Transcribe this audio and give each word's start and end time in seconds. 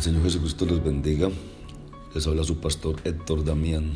Señor 0.00 0.24
Jesucristo 0.24 0.66
los 0.66 0.82
bendiga. 0.82 1.30
Les 2.14 2.26
habla 2.26 2.42
su 2.42 2.58
pastor 2.58 2.96
Héctor 3.04 3.44
Damián. 3.44 3.92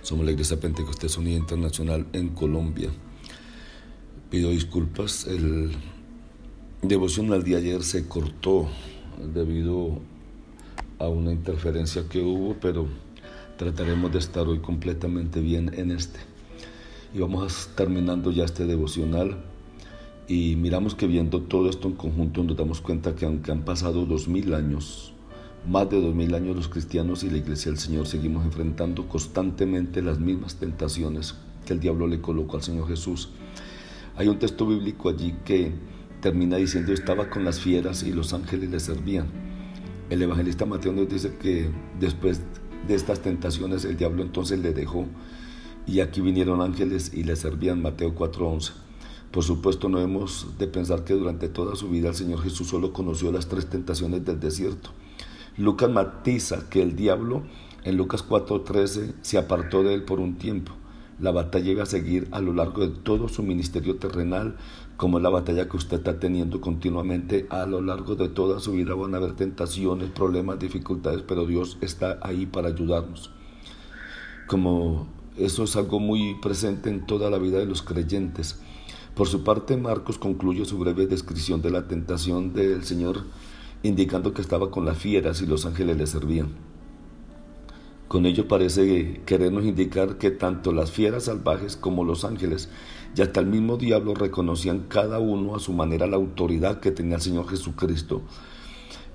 Somos 0.00 0.24
la 0.24 0.32
Iglesia 0.32 0.58
Pentecostés 0.58 1.18
Unida 1.18 1.36
Internacional 1.36 2.06
en 2.14 2.30
Colombia. 2.30 2.88
Pido 4.30 4.50
disculpas. 4.50 5.26
El 5.26 5.72
devoción 6.80 7.32
al 7.32 7.44
día 7.44 7.58
ayer 7.58 7.82
se 7.82 8.08
cortó 8.08 8.66
debido 9.34 10.00
a 10.98 11.08
una 11.08 11.32
interferencia 11.32 12.08
que 12.08 12.22
hubo, 12.22 12.56
pero 12.58 12.88
trataremos 13.58 14.10
de 14.10 14.20
estar 14.20 14.48
hoy 14.48 14.60
completamente 14.60 15.40
bien 15.40 15.72
en 15.74 15.90
este. 15.90 16.18
Y 17.14 17.20
vamos 17.20 17.68
terminando 17.76 18.30
ya 18.30 18.44
este 18.44 18.64
devocional 18.66 19.44
y 20.26 20.56
miramos 20.56 20.94
que 20.94 21.06
viendo 21.06 21.42
todo 21.42 21.68
esto 21.68 21.88
en 21.88 21.94
conjunto 21.94 22.42
nos 22.42 22.56
damos 22.56 22.80
cuenta 22.80 23.14
que 23.14 23.26
aunque 23.26 23.52
han 23.52 23.64
pasado 23.64 24.06
dos 24.06 24.28
mil 24.28 24.54
años, 24.54 25.12
más 25.66 25.88
de 25.88 26.00
dos 26.00 26.14
mil 26.14 26.34
años 26.34 26.56
los 26.56 26.68
cristianos 26.68 27.22
y 27.22 27.30
la 27.30 27.38
iglesia 27.38 27.70
del 27.70 27.78
Señor 27.78 28.06
seguimos 28.06 28.44
enfrentando 28.44 29.08
constantemente 29.08 30.02
las 30.02 30.18
mismas 30.18 30.56
tentaciones 30.56 31.36
que 31.64 31.72
el 31.72 31.80
diablo 31.80 32.08
le 32.08 32.20
colocó 32.20 32.56
al 32.56 32.62
Señor 32.62 32.88
Jesús. 32.88 33.30
Hay 34.16 34.26
un 34.28 34.38
texto 34.38 34.66
bíblico 34.66 35.08
allí 35.08 35.36
que 35.44 35.72
termina 36.20 36.56
diciendo 36.56 36.92
estaba 36.92 37.30
con 37.30 37.44
las 37.44 37.60
fieras 37.60 38.02
y 38.02 38.12
los 38.12 38.32
ángeles 38.32 38.70
le 38.70 38.80
servían. 38.80 39.26
El 40.10 40.22
evangelista 40.22 40.66
Mateo 40.66 40.92
nos 40.92 41.08
dice 41.08 41.36
que 41.40 41.70
después 41.98 42.40
de 42.88 42.94
estas 42.96 43.20
tentaciones 43.20 43.84
el 43.84 43.96
diablo 43.96 44.22
entonces 44.22 44.58
le 44.58 44.72
dejó 44.72 45.06
y 45.86 46.00
aquí 46.00 46.20
vinieron 46.20 46.60
ángeles 46.60 47.12
y 47.14 47.22
le 47.22 47.36
servían 47.36 47.80
Mateo 47.80 48.16
4:11. 48.16 48.72
Por 49.30 49.44
supuesto 49.44 49.88
no 49.88 50.00
hemos 50.00 50.58
de 50.58 50.66
pensar 50.66 51.04
que 51.04 51.14
durante 51.14 51.48
toda 51.48 51.76
su 51.76 51.88
vida 51.88 52.08
el 52.08 52.14
Señor 52.16 52.42
Jesús 52.42 52.66
solo 52.66 52.92
conoció 52.92 53.30
las 53.30 53.46
tres 53.46 53.70
tentaciones 53.70 54.24
del 54.24 54.40
desierto 54.40 54.90
Lucas 55.56 55.90
matiza 55.90 56.70
que 56.70 56.82
el 56.82 56.96
diablo 56.96 57.42
en 57.84 57.96
Lucas 57.96 58.24
4:13 58.26 59.14
se 59.20 59.38
apartó 59.38 59.82
de 59.82 59.94
él 59.94 60.04
por 60.04 60.20
un 60.20 60.36
tiempo. 60.36 60.72
La 61.20 61.30
batalla 61.30 61.70
iba 61.70 61.82
a 61.82 61.86
seguir 61.86 62.26
a 62.30 62.40
lo 62.40 62.52
largo 62.52 62.80
de 62.86 62.88
todo 62.88 63.28
su 63.28 63.42
ministerio 63.42 63.96
terrenal, 63.96 64.56
como 64.96 65.20
la 65.20 65.28
batalla 65.28 65.68
que 65.68 65.76
usted 65.76 65.98
está 65.98 66.18
teniendo 66.18 66.60
continuamente 66.60 67.46
a 67.50 67.66
lo 67.66 67.82
largo 67.82 68.16
de 68.16 68.28
toda 68.28 68.60
su 68.60 68.72
vida. 68.72 68.94
Van 68.94 69.14
a 69.14 69.18
haber 69.18 69.34
tentaciones, 69.34 70.10
problemas, 70.10 70.58
dificultades, 70.58 71.22
pero 71.22 71.46
Dios 71.46 71.76
está 71.80 72.18
ahí 72.22 72.46
para 72.46 72.68
ayudarnos. 72.68 73.30
Como 74.46 75.06
eso 75.36 75.64
es 75.64 75.76
algo 75.76 76.00
muy 76.00 76.34
presente 76.40 76.88
en 76.88 77.06
toda 77.06 77.30
la 77.30 77.38
vida 77.38 77.58
de 77.58 77.66
los 77.66 77.82
creyentes. 77.82 78.58
Por 79.14 79.28
su 79.28 79.44
parte, 79.44 79.76
Marcos 79.76 80.18
concluye 80.18 80.64
su 80.64 80.78
breve 80.78 81.06
descripción 81.06 81.60
de 81.60 81.70
la 81.70 81.86
tentación 81.86 82.54
del 82.54 82.84
Señor 82.84 83.24
indicando 83.82 84.32
que 84.32 84.42
estaba 84.42 84.70
con 84.70 84.84
las 84.84 84.98
fieras 84.98 85.40
y 85.42 85.46
los 85.46 85.66
ángeles 85.66 85.96
le 85.96 86.06
servían. 86.06 86.50
Con 88.08 88.26
ello 88.26 88.46
parece 88.46 89.22
querernos 89.24 89.64
indicar 89.64 90.18
que 90.18 90.30
tanto 90.30 90.72
las 90.72 90.90
fieras 90.90 91.24
salvajes 91.24 91.76
como 91.76 92.04
los 92.04 92.24
ángeles 92.24 92.68
y 93.16 93.22
hasta 93.22 93.40
el 93.40 93.46
mismo 93.46 93.78
diablo 93.78 94.14
reconocían 94.14 94.80
cada 94.88 95.18
uno 95.18 95.56
a 95.56 95.60
su 95.60 95.72
manera 95.72 96.06
la 96.06 96.16
autoridad 96.16 96.80
que 96.80 96.90
tenía 96.90 97.16
el 97.16 97.22
Señor 97.22 97.48
Jesucristo, 97.48 98.22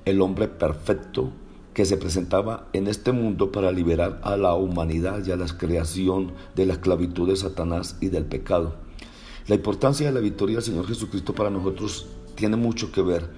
el 0.06 0.20
hombre 0.22 0.48
perfecto 0.48 1.32
que 1.76 1.86
se 1.86 1.98
presentaba 1.98 2.70
en 2.74 2.88
este 2.88 3.12
mundo 3.12 3.52
para 3.52 3.72
liberar 3.72 4.20
a 4.24 4.36
la 4.36 4.56
humanidad 4.56 5.24
y 5.24 5.32
a 5.32 5.36
la 5.36 5.46
creación 5.46 6.34
de 6.56 6.66
la 6.66 6.74
esclavitud 6.74 7.30
de 7.30 7.36
Satanás 7.36 7.98
y 8.02 8.08
del 8.08 8.26
pecado. 8.26 8.78
La 9.48 9.54
importancia 9.54 10.08
de 10.08 10.14
la 10.14 10.20
victoria 10.20 10.56
del 10.56 10.66
Señor 10.66 10.88
Jesucristo 10.88 11.36
para 11.36 11.52
nosotros 11.52 12.08
tiene 12.34 12.56
mucho 12.56 12.92
que 12.92 13.04
ver 13.04 13.30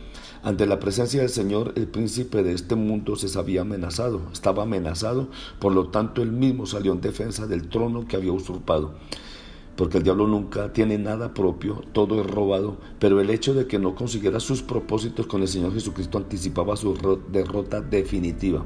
ante 0.41 0.65
la 0.65 0.79
presencia 0.79 1.19
del 1.19 1.29
Señor, 1.29 1.73
el 1.75 1.87
príncipe 1.87 2.43
de 2.43 2.53
este 2.53 2.75
mundo 2.75 3.17
se 3.17 3.27
sabía 3.27 3.61
amenazado, 3.61 4.21
estaba 4.31 4.63
amenazado, 4.63 5.27
por 5.59 5.73
lo 5.73 5.89
tanto 5.89 6.21
él 6.21 6.31
mismo 6.31 6.65
salió 6.65 6.93
en 6.93 7.01
defensa 7.01 7.45
del 7.45 7.67
trono 7.67 8.07
que 8.07 8.15
había 8.15 8.31
usurpado. 8.31 8.93
Porque 9.75 9.97
el 9.97 10.03
diablo 10.03 10.27
nunca 10.27 10.71
tiene 10.71 10.97
nada 10.97 11.33
propio, 11.33 11.81
todo 11.91 12.21
es 12.21 12.27
robado, 12.27 12.77
pero 12.99 13.19
el 13.19 13.29
hecho 13.29 13.53
de 13.53 13.67
que 13.67 13.79
no 13.79 13.95
consiguiera 13.95 14.39
sus 14.39 14.61
propósitos 14.61 15.27
con 15.27 15.41
el 15.41 15.47
Señor 15.49 15.73
Jesucristo 15.73 16.17
anticipaba 16.17 16.77
su 16.77 17.19
derrota 17.29 17.81
definitiva. 17.81 18.65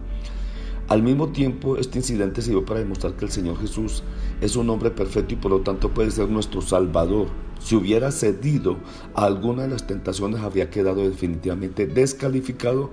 Al 0.90 1.02
mismo 1.02 1.30
tiempo, 1.30 1.78
este 1.78 2.00
incidente 2.00 2.42
sirvió 2.42 2.66
para 2.66 2.82
demostrar 2.82 3.14
que 3.16 3.26
el 3.26 3.32
Señor 3.32 3.58
Jesús 3.60 4.04
es 4.42 4.56
un 4.56 4.70
hombre 4.70 4.92
perfecto 4.92 5.34
y 5.34 5.38
por 5.38 5.52
lo 5.52 5.62
tanto 5.62 5.94
puede 5.94 6.12
ser 6.12 6.30
nuestro 6.30 6.62
Salvador. 6.62 7.28
Si 7.60 7.76
hubiera 7.76 8.12
cedido 8.12 8.78
a 9.16 9.26
alguna 9.26 9.64
de 9.64 9.70
las 9.70 9.88
tentaciones, 9.88 10.42
habría 10.42 10.70
quedado 10.70 11.08
definitivamente 11.08 11.88
descalificado 11.88 12.92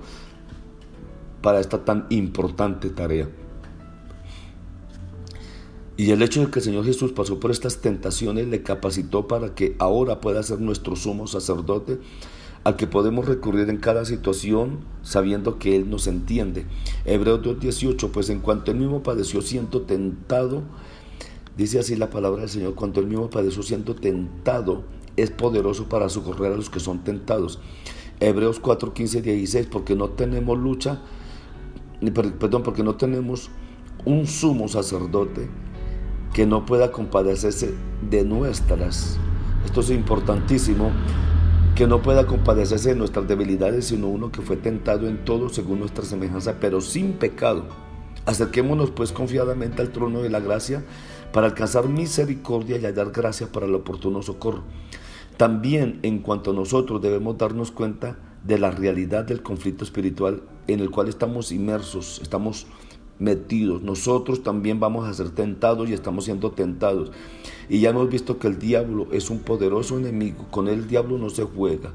para 1.41 1.59
esta 1.59 1.83
tan 1.83 2.07
importante 2.09 2.89
tarea. 2.89 3.27
Y 5.97 6.11
el 6.11 6.21
hecho 6.21 6.39
de 6.39 6.49
que 6.49 6.59
el 6.59 6.65
Señor 6.65 6.85
Jesús 6.85 7.11
pasó 7.11 7.39
por 7.39 7.51
estas 7.51 7.81
tentaciones 7.81 8.47
le 8.47 8.63
capacitó 8.63 9.27
para 9.27 9.53
que 9.53 9.75
ahora 9.77 10.21
pueda 10.21 10.41
ser 10.41 10.61
nuestro 10.61 10.95
sumo 10.95 11.27
sacerdote 11.27 11.99
al 12.63 12.75
que 12.75 12.87
podemos 12.87 13.25
recurrir 13.25 13.69
en 13.69 13.77
cada 13.77 14.05
situación 14.05 14.79
sabiendo 15.01 15.57
que 15.57 15.75
Él 15.75 15.89
nos 15.89 16.07
entiende. 16.07 16.65
Hebreos 17.05 17.41
2.18, 17.41 18.11
pues 18.11 18.29
en 18.29 18.39
cuanto 18.39 18.71
Él 18.71 18.77
mismo 18.77 19.01
padeció 19.01 19.41
siendo 19.41 19.81
tentado, 19.81 20.61
dice 21.57 21.79
así 21.79 21.95
la 21.95 22.09
palabra 22.09 22.41
del 22.41 22.49
Señor, 22.49 22.75
cuanto 22.75 22.99
Él 22.99 23.07
mismo 23.07 23.29
padeció 23.29 23.63
siendo 23.63 23.95
tentado, 23.95 24.83
es 25.17 25.31
poderoso 25.31 25.89
para 25.89 26.09
socorrer 26.09 26.53
a 26.53 26.55
los 26.55 26.69
que 26.69 26.79
son 26.79 27.03
tentados. 27.03 27.59
Hebreos 28.19 28.61
4.15, 28.61 29.21
16, 29.21 29.67
porque 29.67 29.95
no 29.95 30.09
tenemos 30.09 30.57
lucha, 30.57 31.01
perdón, 32.13 32.61
porque 32.61 32.83
no 32.83 32.95
tenemos 32.95 33.49
un 34.05 34.27
sumo 34.27 34.67
sacerdote 34.67 35.49
que 36.33 36.45
no 36.45 36.65
pueda 36.65 36.91
compadecerse 36.91 37.73
de 38.07 38.23
nuestras. 38.23 39.17
Esto 39.65 39.81
es 39.81 39.89
importantísimo 39.89 40.91
que 41.81 41.87
no 41.87 42.03
pueda 42.03 42.27
compadecerse 42.27 42.89
de 42.89 42.95
nuestras 42.95 43.27
debilidades, 43.27 43.85
sino 43.85 44.07
uno 44.07 44.31
que 44.31 44.43
fue 44.43 44.55
tentado 44.55 45.07
en 45.07 45.25
todo 45.25 45.49
según 45.49 45.79
nuestra 45.79 46.05
semejanza, 46.05 46.57
pero 46.59 46.79
sin 46.79 47.13
pecado. 47.13 47.65
Acerquémonos 48.27 48.91
pues 48.91 49.11
confiadamente 49.11 49.81
al 49.81 49.91
trono 49.91 50.21
de 50.21 50.29
la 50.29 50.39
gracia 50.39 50.83
para 51.33 51.47
alcanzar 51.47 51.89
misericordia 51.89 52.77
y 52.77 52.85
hallar 52.85 53.09
gracia 53.09 53.51
para 53.51 53.65
el 53.65 53.73
oportuno 53.73 54.21
socorro. 54.21 54.61
También 55.37 55.97
en 56.03 56.19
cuanto 56.19 56.51
a 56.51 56.53
nosotros 56.53 57.01
debemos 57.01 57.39
darnos 57.39 57.71
cuenta 57.71 58.19
de 58.43 58.59
la 58.59 58.69
realidad 58.69 59.23
del 59.25 59.41
conflicto 59.41 59.83
espiritual 59.83 60.43
en 60.67 60.81
el 60.81 60.91
cual 60.91 61.07
estamos 61.07 61.51
inmersos, 61.51 62.19
estamos 62.21 62.67
metidos. 63.21 63.83
Nosotros 63.83 64.43
también 64.43 64.79
vamos 64.79 65.07
a 65.07 65.13
ser 65.13 65.29
tentados 65.29 65.87
y 65.89 65.93
estamos 65.93 66.25
siendo 66.25 66.51
tentados. 66.51 67.11
Y 67.69 67.79
ya 67.79 67.91
hemos 67.91 68.09
visto 68.09 68.39
que 68.39 68.47
el 68.47 68.59
diablo 68.59 69.07
es 69.11 69.29
un 69.29 69.39
poderoso 69.39 69.97
enemigo. 69.97 70.47
Con 70.49 70.67
el 70.67 70.87
diablo 70.87 71.17
no 71.17 71.29
se 71.29 71.43
juega. 71.43 71.93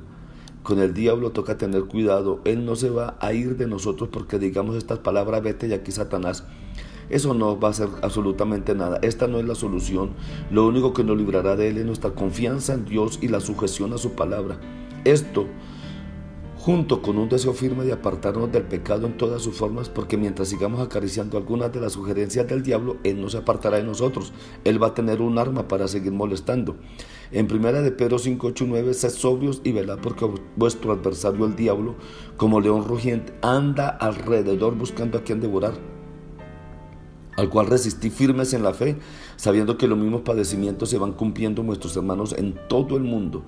Con 0.63 0.79
el 0.79 0.95
diablo 0.95 1.33
toca 1.33 1.59
tener 1.59 1.85
cuidado. 1.85 2.41
Él 2.45 2.65
no 2.65 2.77
se 2.77 2.91
va 2.91 3.17
a 3.21 3.33
ir 3.33 3.57
de 3.57 3.67
nosotros 3.67 4.09
porque 4.11 4.39
digamos 4.39 4.77
estas 4.77 5.01
palabras, 5.01 5.43
vete 5.43 5.67
y 5.67 5.73
aquí 5.73 5.93
Satanás. 5.93 6.45
Eso 7.11 7.35
no 7.35 7.59
va 7.59 7.69
a 7.69 7.73
ser 7.73 7.89
absolutamente 8.03 8.75
nada. 8.75 8.99
Esta 9.03 9.27
no 9.27 9.39
es 9.39 9.47
la 9.47 9.55
solución. 9.55 10.11
Lo 10.51 10.67
único 10.67 10.93
que 10.93 11.05
nos 11.05 11.17
librará 11.17 11.57
de 11.57 11.69
él 11.69 11.79
es 11.79 11.87
nuestra 11.87 12.11
confianza 12.11 12.75
en 12.75 12.85
Dios 12.85 13.19
y 13.21 13.29
la 13.29 13.41
sujeción 13.41 13.93
a 13.93 13.99
su 13.99 14.13
palabra. 14.13 14.59
Esto 15.05 15.47
junto 16.67 17.01
con 17.01 17.17
un 17.17 17.29
deseo 17.29 17.53
firme 17.53 17.85
de 17.85 17.93
apartarnos 17.93 18.51
del 18.51 18.65
pecado 18.65 19.07
en 19.07 19.17
todas 19.17 19.41
sus 19.41 19.55
formas, 19.55 19.89
porque 19.89 20.17
mientras 20.17 20.49
sigamos 20.49 20.81
acariciando 20.81 21.39
algunas 21.39 21.73
de 21.73 21.81
las 21.81 21.93
sugerencias 21.93 22.49
del 22.49 22.65
diablo, 22.65 22.97
Él 23.05 23.21
no 23.21 23.29
se 23.29 23.37
apartará 23.39 23.77
de 23.77 23.85
nosotros. 23.85 24.33
Él 24.65 24.83
va 24.83 24.89
a 24.89 24.95
tener 24.95 25.23
un 25.23 25.39
arma 25.39 25.69
para 25.69 25.87
seguir 25.87 26.11
molestando. 26.11 26.75
En 27.31 27.47
primera 27.47 27.83
de 27.83 27.93
Pedro 27.93 28.19
5, 28.19 28.49
8, 28.49 28.65
9, 28.67 28.95
sed 28.95 29.11
sobrios 29.11 29.61
y 29.63 29.71
velad 29.71 30.01
porque 30.01 30.29
vuestro 30.57 30.91
adversario 30.91 31.47
el 31.47 31.55
diablo, 31.55 31.95
como 32.37 32.61
león 32.61 32.85
rugiente, 32.85 33.33
anda 33.43 33.89
alrededor 33.89 34.75
buscando 34.75 35.19
a 35.19 35.23
quien 35.23 35.41
devorar. 35.41 35.75
al 37.37 37.49
cual 37.49 37.67
resistí 37.67 38.11
firmes 38.11 38.55
en 38.55 38.65
la 38.65 38.75
fe, 38.75 38.97
sabiendo 39.37 39.77
que 39.79 39.87
los 39.87 39.99
mismos 39.99 40.23
padecimientos 40.23 40.89
se 40.89 40.99
van 40.99 41.13
cumpliendo 41.13 41.63
nuestros 41.63 41.97
hermanos 41.97 42.35
en 42.37 42.59
todo 42.67 42.97
el 42.97 43.05
mundo. 43.05 43.45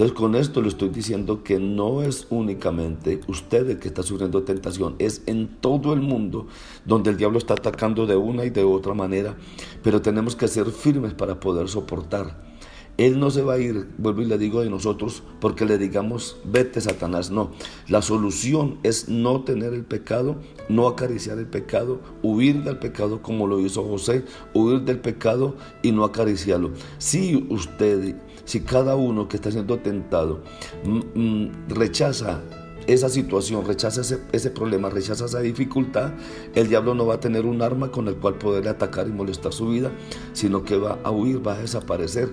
Entonces 0.00 0.16
con 0.16 0.34
esto 0.34 0.62
le 0.62 0.68
estoy 0.68 0.88
diciendo 0.88 1.44
que 1.44 1.58
no 1.58 2.02
es 2.02 2.26
únicamente 2.30 3.20
usted 3.26 3.68
el 3.68 3.78
que 3.78 3.88
está 3.88 4.02
sufriendo 4.02 4.44
tentación, 4.44 4.94
es 4.98 5.20
en 5.26 5.46
todo 5.60 5.92
el 5.92 6.00
mundo 6.00 6.46
donde 6.86 7.10
el 7.10 7.18
diablo 7.18 7.36
está 7.36 7.52
atacando 7.52 8.06
de 8.06 8.16
una 8.16 8.46
y 8.46 8.48
de 8.48 8.64
otra 8.64 8.94
manera, 8.94 9.36
pero 9.82 10.00
tenemos 10.00 10.34
que 10.34 10.48
ser 10.48 10.70
firmes 10.70 11.12
para 11.12 11.38
poder 11.38 11.68
soportar. 11.68 12.48
Él 12.96 13.18
no 13.18 13.30
se 13.30 13.42
va 13.42 13.54
a 13.54 13.58
ir, 13.58 13.88
vuelvo 13.98 14.22
y 14.22 14.26
le 14.26 14.36
digo 14.38 14.62
de 14.62 14.70
nosotros, 14.70 15.22
porque 15.38 15.64
le 15.64 15.78
digamos, 15.78 16.36
vete 16.44 16.80
Satanás. 16.80 17.30
No, 17.30 17.50
la 17.88 18.00
solución 18.00 18.78
es 18.82 19.08
no 19.08 19.42
tener 19.42 19.74
el 19.74 19.84
pecado, 19.84 20.36
no 20.68 20.86
acariciar 20.86 21.38
el 21.38 21.46
pecado, 21.46 22.00
huir 22.22 22.62
del 22.62 22.78
pecado 22.78 23.22
como 23.22 23.46
lo 23.46 23.60
hizo 23.60 23.84
José, 23.84 24.24
huir 24.54 24.82
del 24.82 24.98
pecado 24.98 25.56
y 25.82 25.92
no 25.92 26.04
acariciarlo. 26.04 26.72
Si 26.98 27.46
usted, 27.48 28.16
si 28.44 28.60
cada 28.60 28.96
uno 28.96 29.28
que 29.28 29.36
está 29.36 29.50
siendo 29.50 29.78
tentado 29.78 30.42
mm, 30.84 31.00
mm, 31.14 31.50
rechaza 31.68 32.40
esa 32.86 33.08
situación, 33.08 33.64
rechaza 33.66 34.00
ese, 34.00 34.50
problema, 34.50 34.90
rechaza 34.90 35.26
esa 35.26 35.40
dificultad, 35.40 36.12
el 36.54 36.68
diablo 36.68 36.94
no 36.94 37.06
va 37.06 37.14
a 37.14 37.20
tener 37.20 37.46
un 37.46 37.62
arma 37.62 37.90
con 37.90 38.08
el 38.08 38.16
cual 38.16 38.34
poderle 38.34 38.70
atacar 38.70 39.06
y 39.06 39.12
molestar 39.12 39.52
su 39.52 39.68
vida, 39.68 39.92
sino 40.32 40.64
que 40.64 40.76
va 40.76 40.98
a 41.04 41.10
huir, 41.10 41.46
va 41.46 41.54
a 41.54 41.58
desaparecer 41.60 42.30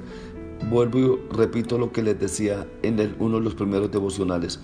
vuelvo 0.69 0.99
y 0.99 1.35
repito 1.35 1.77
lo 1.77 1.91
que 1.91 2.03
les 2.03 2.19
decía 2.19 2.67
en 2.81 3.15
uno 3.19 3.37
de 3.37 3.43
los 3.43 3.55
primeros 3.55 3.91
devocionales. 3.91 4.59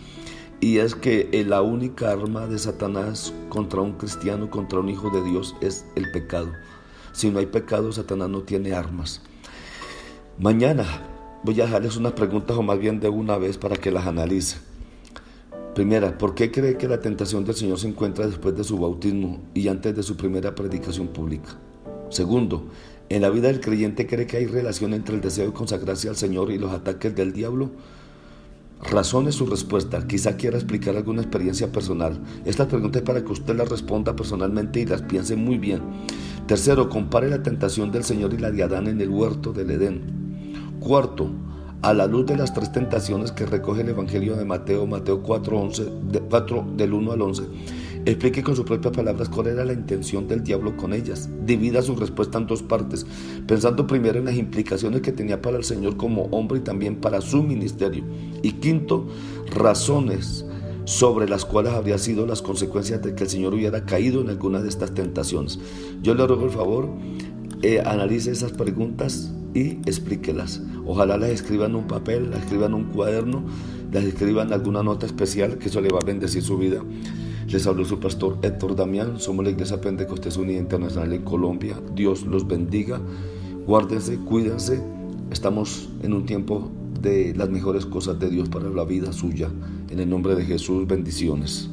Y 0.60 0.78
es 0.78 0.96
que 0.96 1.30
la 1.46 1.62
única 1.62 2.12
arma 2.12 2.48
de 2.48 2.58
Satanás 2.58 3.34
contra 3.50 3.82
un 3.82 3.94
cristiano, 3.94 4.50
contra 4.50 4.80
un 4.80 4.90
hijo 4.90 5.10
de 5.10 5.22
Dios, 5.24 5.56
es 5.62 5.86
el 5.96 6.10
pecado. 6.12 6.52
Si 7.12 7.30
no 7.30 7.40
hay 7.40 7.48
pecado, 7.48 7.92
Satanás 7.92 8.30
no 8.30 8.44
tiene 8.44 8.74
armas. 8.74 9.22
Mañana 10.40 10.86
voy 11.44 11.60
a 11.60 11.66
dejarles 11.66 11.98
unas 11.98 12.14
preguntas 12.14 12.58
o 12.58 12.64
más 12.64 12.80
bien 12.80 13.00
de 13.00 13.10
una 13.10 13.38
vez 13.38 13.58
para 13.58 13.76
que 13.76 13.92
las 13.92 14.08
analice. 14.08 14.58
Primera, 15.76 16.18
¿por 16.18 16.36
qué 16.36 16.52
cree 16.52 16.78
que 16.78 16.88
la 16.88 17.02
tentación 17.02 17.46
del 17.46 17.56
Señor 17.56 17.80
se 17.80 17.88
encuentra 17.88 18.28
después 18.28 18.56
de 18.56 18.64
su 18.64 18.78
bautismo 18.78 19.42
y 19.54 19.68
antes 19.68 19.96
de 19.96 20.04
su 20.04 20.16
primera 20.16 20.54
predicación 20.56 21.08
pública? 21.08 21.58
Segundo, 22.10 22.68
¿en 23.10 23.24
la 23.24 23.30
vida 23.30 23.48
del 23.48 23.60
creyente 23.60 24.06
cree 24.06 24.28
que 24.28 24.38
hay 24.38 24.46
relación 24.46 24.94
entre 24.94 25.16
el 25.16 25.22
deseo 25.22 25.48
de 25.48 25.54
consagrarse 25.54 26.10
al 26.10 26.16
Señor 26.16 26.52
y 26.52 26.60
los 26.60 26.72
ataques 26.72 27.16
del 27.16 27.34
diablo? 27.34 27.72
Razone 28.84 29.32
su 29.32 29.46
respuesta. 29.48 30.06
Quizá 30.06 30.38
quiera 30.38 30.58
explicar 30.58 30.96
alguna 30.96 31.22
experiencia 31.22 31.72
personal. 31.72 32.22
Esta 32.46 32.68
pregunta 32.68 33.00
es 33.00 33.06
para 33.06 33.24
que 33.24 33.32
usted 33.32 33.56
la 33.56 33.66
responda 33.66 34.16
personalmente 34.16 34.82
y 34.82 34.86
las 34.86 35.02
piense 35.02 35.36
muy 35.36 35.58
bien. 35.58 35.82
Tercero, 36.46 36.90
compare 36.90 37.30
la 37.30 37.42
tentación 37.42 37.92
del 37.92 38.04
Señor 38.04 38.34
y 38.34 38.38
la 38.38 38.52
de 38.52 38.62
Adán 38.62 38.88
en 38.88 39.02
el 39.02 39.10
huerto 39.10 39.54
del 39.54 39.72
Edén. 39.72 40.23
Cuarto, 40.84 41.30
a 41.82 41.94
la 41.94 42.08
luz 42.08 42.26
de 42.26 42.36
las 42.36 42.54
tres 42.54 42.70
tentaciones 42.74 43.32
que 43.32 43.46
recoge 43.46 43.84
el 43.84 43.90
Evangelio 43.90 44.36
de 44.36 44.44
Mateo, 44.44 44.86
Mateo 44.86 45.24
4, 45.24 45.58
11, 45.58 45.92
4 46.30 46.66
del 46.76 46.94
1 46.94 47.12
al 47.14 47.22
11, 47.22 47.44
Explique 48.06 48.44
con 48.44 48.54
sus 48.54 48.66
propias 48.66 48.94
palabras 48.94 49.30
cuál 49.30 49.48
era 49.48 49.64
la 49.64 49.72
intención 49.72 50.28
del 50.28 50.44
diablo 50.44 50.76
con 50.76 50.94
ellas. 50.94 51.30
Divida 51.46 51.82
su 51.82 51.96
respuesta 51.96 52.38
en 52.38 52.48
dos 52.48 52.62
partes, 52.62 53.06
pensando 53.48 53.88
primero 53.88 54.20
en 54.20 54.26
las 54.26 54.36
implicaciones 54.36 55.00
que 55.00 55.14
tenía 55.14 55.42
para 55.42 55.56
el 55.56 55.64
Señor 55.64 55.96
como 55.96 56.24
hombre 56.24 56.58
y 56.60 56.64
también 56.64 56.98
para 56.98 57.22
su 57.22 57.42
ministerio. 57.44 58.04
Y 58.42 58.52
quinto, 58.52 59.08
razones 59.56 60.46
sobre 60.84 61.30
las 61.30 61.46
cuales 61.46 61.72
habría 61.72 61.98
sido 61.98 62.26
las 62.26 62.42
consecuencias 62.42 63.02
de 63.02 63.16
que 63.16 63.24
el 63.24 63.30
Señor 63.30 63.54
hubiera 63.54 63.86
caído 63.86 64.20
en 64.20 64.30
alguna 64.30 64.62
de 64.62 64.68
estas 64.68 64.94
tentaciones. 64.94 65.60
Yo 66.02 66.14
le 66.14 66.28
ruego 66.28 66.44
el 66.44 66.52
favor, 66.52 66.90
eh, 67.62 67.82
analice 67.86 68.32
esas 68.32 68.52
preguntas 68.52 69.34
y 69.54 69.80
explíquelas. 69.86 70.62
Ojalá 70.86 71.18
las 71.18 71.30
escriban 71.30 71.72
en 71.72 71.78
un 71.78 71.88
papel, 71.88 72.30
las 72.32 72.42
escriban 72.42 72.72
en 72.72 72.76
un 72.76 72.84
cuaderno, 72.86 73.44
las 73.92 74.04
escriban 74.04 74.52
alguna 74.52 74.84
nota 74.84 75.06
especial, 75.06 75.58
que 75.58 75.70
eso 75.70 75.82
le 75.82 75.90
va 75.90 76.00
a 76.02 76.06
bendecir 76.06 76.42
su 76.42 76.58
vida. 76.58 76.82
Les 77.48 77.68
habló 77.68 77.86
su 77.86 78.00
pastor 78.00 78.38
Héctor 78.42 78.76
Damián. 78.76 79.20
Somos 79.20 79.46
la 79.46 79.52
Iglesia 79.52 79.80
Pentecostés 79.80 80.38
Unida 80.38 80.60
Internacional 80.60 81.14
en 81.14 81.24
Colombia. 81.24 81.80
Dios 81.94 82.26
los 82.26 82.48
bendiga. 82.48 83.00
Guárdense, 83.68 84.18
cuídense. 84.18 84.82
Estamos 85.30 85.90
en 86.02 86.14
un 86.14 86.26
tiempo 86.26 86.72
de 87.02 87.36
las 87.36 87.50
mejores 87.50 87.86
cosas 87.86 88.20
de 88.20 88.30
Dios 88.30 88.50
para 88.50 88.70
la 88.70 88.86
vida 88.86 89.12
suya. 89.12 89.50
En 89.90 90.00
el 90.00 90.10
nombre 90.10 90.36
de 90.36 90.46
Jesús, 90.46 90.88
bendiciones. 90.88 91.70